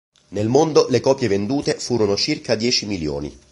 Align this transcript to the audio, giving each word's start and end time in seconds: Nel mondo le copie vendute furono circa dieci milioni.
Nel 0.29 0.47
mondo 0.47 0.87
le 0.89 0.99
copie 0.99 1.27
vendute 1.27 1.75
furono 1.75 2.15
circa 2.17 2.55
dieci 2.55 2.87
milioni. 2.87 3.31